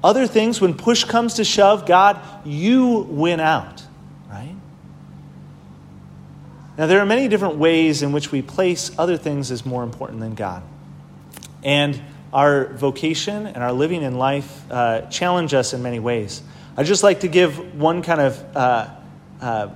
Other 0.03 0.27
things, 0.27 0.59
when 0.59 0.73
push 0.73 1.05
comes 1.05 1.35
to 1.35 1.45
shove, 1.45 1.85
God, 1.85 2.19
you 2.43 3.07
win 3.09 3.39
out, 3.39 3.83
right? 4.29 4.55
Now, 6.77 6.87
there 6.87 6.99
are 6.99 7.05
many 7.05 7.27
different 7.27 7.55
ways 7.55 8.01
in 8.01 8.11
which 8.11 8.31
we 8.31 8.41
place 8.41 8.91
other 8.97 9.15
things 9.17 9.51
as 9.51 9.65
more 9.65 9.83
important 9.83 10.19
than 10.19 10.33
God. 10.33 10.63
And 11.63 12.01
our 12.33 12.65
vocation 12.73 13.45
and 13.45 13.57
our 13.57 13.71
living 13.71 14.01
in 14.01 14.17
life 14.17 14.69
uh, 14.71 15.01
challenge 15.01 15.53
us 15.53 15.73
in 15.73 15.83
many 15.83 15.99
ways. 15.99 16.41
I'd 16.75 16.87
just 16.87 17.03
like 17.03 17.19
to 17.19 17.27
give 17.27 17.79
one 17.79 18.01
kind 18.01 18.19
of 18.19 18.57
uh, 18.57 18.89
uh, 19.39 19.69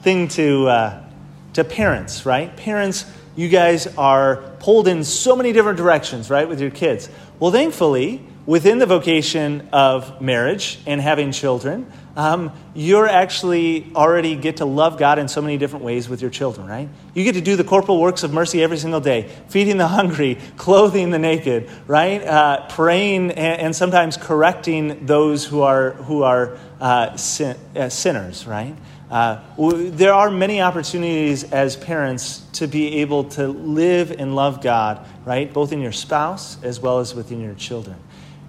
thing 0.00 0.28
to, 0.28 0.68
uh, 0.68 1.04
to 1.52 1.64
parents, 1.64 2.24
right? 2.24 2.56
Parents, 2.56 3.04
you 3.36 3.50
guys 3.50 3.86
are 3.98 4.36
pulled 4.60 4.88
in 4.88 5.04
so 5.04 5.36
many 5.36 5.52
different 5.52 5.76
directions, 5.76 6.30
right, 6.30 6.48
with 6.48 6.60
your 6.60 6.70
kids. 6.70 7.10
Well, 7.38 7.52
thankfully, 7.52 8.24
within 8.46 8.78
the 8.78 8.86
vocation 8.86 9.68
of 9.72 10.22
marriage 10.22 10.78
and 10.86 11.00
having 11.00 11.32
children, 11.32 11.92
um, 12.16 12.50
you're 12.74 13.06
actually 13.06 13.92
already 13.94 14.36
get 14.36 14.56
to 14.56 14.64
love 14.64 14.98
God 14.98 15.18
in 15.18 15.28
so 15.28 15.42
many 15.42 15.58
different 15.58 15.84
ways 15.84 16.08
with 16.08 16.22
your 16.22 16.30
children, 16.30 16.66
right? 16.66 16.88
You 17.12 17.24
get 17.24 17.34
to 17.34 17.42
do 17.42 17.56
the 17.56 17.64
corporal 17.64 18.00
works 18.00 18.22
of 18.22 18.32
mercy 18.32 18.62
every 18.62 18.78
single 18.78 19.00
day, 19.00 19.30
feeding 19.48 19.76
the 19.76 19.86
hungry, 19.86 20.38
clothing 20.56 21.10
the 21.10 21.18
naked, 21.18 21.70
right? 21.86 22.22
Uh, 22.22 22.66
praying 22.68 23.32
and, 23.32 23.60
and, 23.60 23.76
sometimes 23.76 24.16
correcting 24.16 25.04
those 25.04 25.44
who 25.44 25.60
are 25.60 25.92
who 25.92 26.22
are 26.22 26.56
uh, 26.80 27.14
sin, 27.16 27.56
uh, 27.76 27.90
sinners, 27.90 28.46
right? 28.46 28.74
Uh, 29.10 29.40
there 29.58 30.14
are 30.14 30.30
many 30.30 30.60
opportunities 30.60 31.44
as 31.52 31.76
parents 31.76 32.40
to 32.54 32.66
be 32.66 32.96
able 32.96 33.24
to 33.24 33.46
live 33.46 34.10
and 34.10 34.34
love 34.34 34.62
God, 34.62 35.06
right? 35.24 35.52
Both 35.52 35.72
in 35.72 35.80
your 35.80 35.92
spouse 35.92 36.60
as 36.64 36.80
well 36.80 36.98
as 36.98 37.14
within 37.14 37.40
your 37.40 37.54
children. 37.54 37.96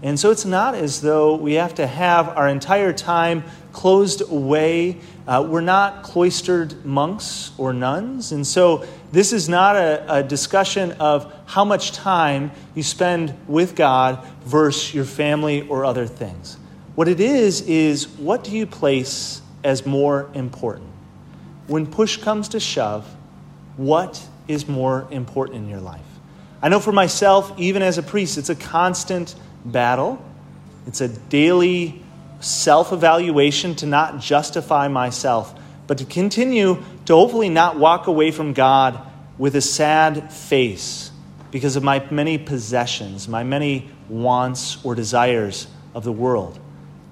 And 0.03 0.19
so 0.19 0.29
it's 0.29 0.45
not 0.45 0.75
as 0.75 1.01
though 1.01 1.35
we 1.35 1.53
have 1.53 1.75
to 1.75 1.87
have 1.87 2.29
our 2.29 2.47
entire 2.47 2.93
time 2.93 3.43
closed 3.73 4.21
away. 4.21 4.99
Uh, 5.27 5.45
we're 5.47 5.61
not 5.61 6.03
cloistered 6.03 6.85
monks 6.85 7.51
or 7.57 7.73
nuns. 7.73 8.31
And 8.31 8.45
so 8.45 8.85
this 9.11 9.33
is 9.33 9.49
not 9.49 9.75
a, 9.75 10.17
a, 10.17 10.23
discussion 10.23 10.91
of 10.93 11.33
how 11.47 11.65
much 11.65 11.93
time 11.93 12.51
you 12.75 12.83
spend 12.83 13.33
with 13.47 13.75
God 13.75 14.23
versus 14.45 14.93
your 14.93 15.05
family 15.05 15.67
or 15.67 15.83
other 15.83 16.05
things. 16.05 16.57
What 16.95 17.07
it 17.07 17.19
is, 17.19 17.61
is 17.61 18.07
what 18.07 18.43
do 18.43 18.51
you 18.51 18.65
place 18.65 19.41
as 19.63 19.85
more 19.85 20.29
important? 20.33 20.89
When 21.67 21.85
push 21.87 22.17
comes 22.17 22.49
to 22.49 22.59
shove, 22.59 23.05
what 23.77 24.23
is 24.47 24.67
more 24.67 25.07
important 25.11 25.57
in 25.57 25.69
your 25.69 25.81
life? 25.81 26.01
I 26.61 26.69
know 26.69 26.79
for 26.79 26.91
myself, 26.91 27.53
even 27.59 27.81
as 27.81 27.97
a 27.97 28.03
priest, 28.03 28.37
it's 28.37 28.49
a 28.49 28.55
constant 28.55 29.35
battle. 29.71 30.23
It's 30.85 31.01
a 31.01 31.07
daily 31.07 32.01
self 32.39 32.93
evaluation 32.93 33.75
to 33.75 33.85
not 33.85 34.19
justify 34.19 34.87
myself, 34.87 35.53
but 35.87 35.97
to 35.99 36.05
continue 36.05 36.83
to 37.05 37.13
hopefully 37.13 37.49
not 37.49 37.77
walk 37.77 38.07
away 38.07 38.31
from 38.31 38.53
God 38.53 38.99
with 39.37 39.55
a 39.55 39.61
sad 39.61 40.31
face 40.31 41.11
because 41.51 41.75
of 41.75 41.83
my 41.83 42.05
many 42.11 42.37
possessions, 42.37 43.27
my 43.27 43.43
many 43.43 43.89
wants 44.09 44.83
or 44.83 44.95
desires 44.95 45.67
of 45.93 46.03
the 46.03 46.11
world, 46.11 46.59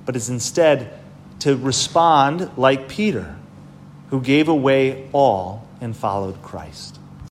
but 0.06 0.16
is 0.16 0.30
instead 0.30 1.00
to 1.40 1.56
respond 1.56 2.52
like 2.58 2.88
Peter, 2.88 3.36
who 4.10 4.22
gave 4.22 4.48
away 4.48 5.08
all 5.12 5.68
and 5.82 5.96
followed 5.96 6.42
Christ. 6.42 7.00